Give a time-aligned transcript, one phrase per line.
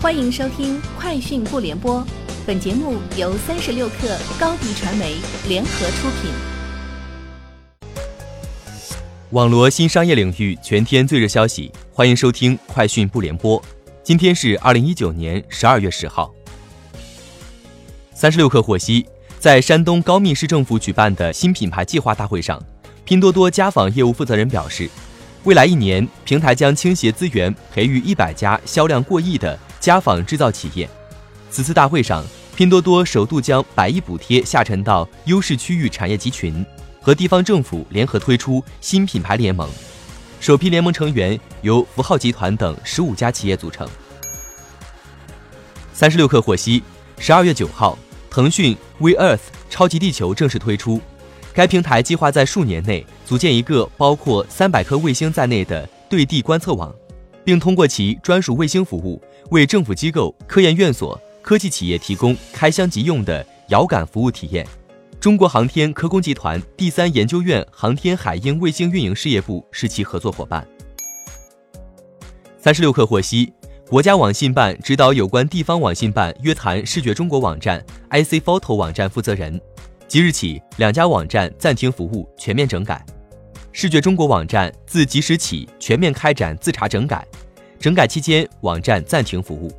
[0.00, 2.00] 欢迎收听《快讯不联播》，
[2.46, 5.16] 本节目由三十六克高低传媒
[5.48, 6.30] 联合出品。
[9.30, 13.60] 网罗新商业领域全天最热消息，欢迎收听《快讯不联播》。
[14.04, 16.32] 今天是二零一九年十二月十号。
[18.14, 19.04] 三十六克获悉，
[19.40, 22.62] 在山东高密市政府举办的新品牌计划大会上，
[23.04, 24.88] 拼多多家纺业务负责人表示，
[25.48, 29.58] 未来一年平台将倾斜资源，培育一百家销量过亿的。
[29.80, 30.86] 家纺制造企业，
[31.50, 32.22] 此次大会上，
[32.54, 36.62] 拼多多首度将百亿补贴下沉到优势区域产业集群，
[37.00, 39.66] 和地方政府联合推出新品牌联盟。
[40.38, 43.88] 首批联盟成员由符号集团等十五家企业组成。
[45.94, 46.82] 三十六氪获悉，
[47.18, 51.00] 十二月九号，腾讯 We Earth 超级地球正式推出，
[51.58, 56.94] 该平台计划在数年内组建一个包括三百颗卫星在内的对地观测网。
[57.44, 64.64] 并通过其专属卫星服务，为政府机构、科研院所、科技企业提供开箱即用的遥感服务体验。
[65.18, 70.64] 中国航天科工集团第三研究院航天海鹰卫星运营事业部是其合作伙伴。
[72.56, 73.52] 三十六氪获悉，
[73.88, 79.60] 国家网信办指导有关地方网信办约谈视觉中国网站、IC Photo 网站负责人，
[80.08, 83.04] 即日起两家网站暂停服务，全面整改。
[83.72, 87.24] 视觉中国网站自即时起全面开展自查整改，
[87.78, 89.70] 整改期间网站暂停服务。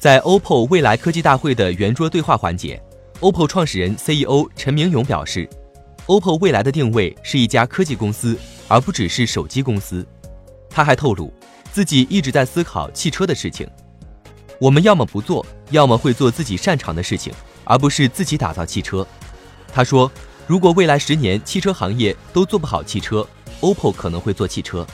[0.00, 2.82] 在 OPPO 未来科技大会的圆桌对话环节
[3.20, 5.48] ，OPPO 创始人 CEO 陈明勇表示
[6.06, 10.04] ，OPPO 未来的定位是一家科技公司，而不只是手机公司。
[10.68, 11.32] 他还透露，
[11.70, 13.64] 自己一直在思考汽车的事情。
[14.58, 17.32] 我们要么不做，要么会做自己擅长的事情，
[17.64, 19.06] 而不是自己打造汽车。
[19.72, 20.10] 他说。
[20.46, 23.26] 如果未来十年汽车行业都做不好汽车
[23.62, 24.86] ，OPPO 可能会做汽车，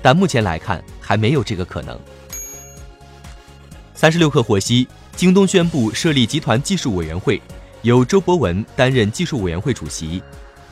[0.00, 1.98] 但目前来看还没有这个可能。
[3.96, 7.42] 三十六氪获悉，京东宣布设立集团技术委员会，
[7.82, 10.22] 由周博文担任技术委员会主席。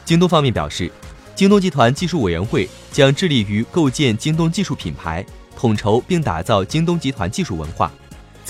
[0.04, 0.88] 京东方面表示，
[1.34, 7.90] 京东集团技术委员会将致力于构建京东技术品牌，统筹并打造京东集团技术文化，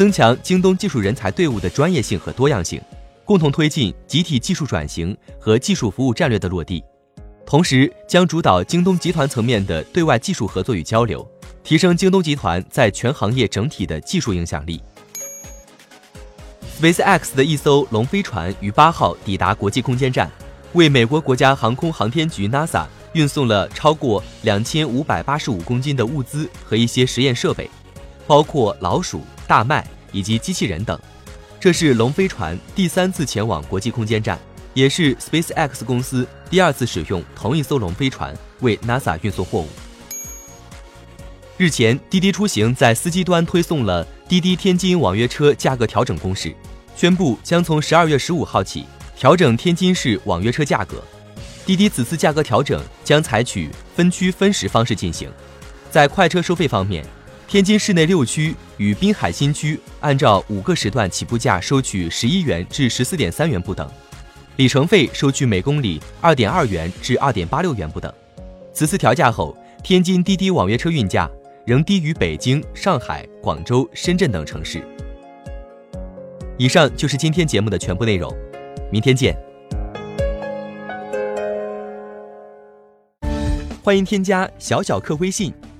[0.01, 2.81] 增强京东技术人才队伍的专业性和多样性。
[3.23, 6.83] 共同推进集体技术转型和技术服务战略的落地，
[7.45, 11.31] 同时将主导京东集团层面的对外技术合作与交流，
[11.63, 14.83] 提升京东集团在全行业整体的技术影响力。
[16.81, 20.31] SpaceX 的一艘龙飞船于八号抵达国际空间站，
[20.73, 27.69] 为美国国家航空航天局 NASA 运送了超过两千五百八十五公斤的物资和一些实验设备，
[28.27, 30.97] 包括老鼠、大麦以及机器人等。
[31.59, 34.39] 这是龙飞船第三次前往国际空间站，
[34.75, 39.69] 也是 SpaceX 公司第二次使用同一艘龙飞船为 NASA 运送货物。
[41.57, 46.55] 日前，滴滴出行在司机端推送了滴滴天津网约车价格调整公示，
[46.95, 48.87] 宣布将从十二月十五号起
[49.17, 51.03] 调整天津市网约车价格。
[51.67, 55.29] 滴滴此次价格调整将采取分区分时方式进行，
[55.91, 57.05] 在快车收费方面。
[57.51, 63.91] 天津市内六区与滨海新区按照五个时段起步价收取十一元至十四点三元不等，
[64.55, 68.15] 里程费收取每公里二点二元至二点八六元不等。
[68.73, 71.29] 此次调价后，天津滴滴网约车运价
[71.67, 74.81] 仍低于北京、上海、广州、深圳等城市。
[76.57, 78.33] 以上就是今天节目的全部内容，
[78.93, 79.37] 明天见。
[83.83, 85.53] 欢迎添加小小客微信。